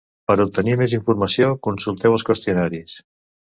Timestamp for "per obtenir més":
0.29-0.95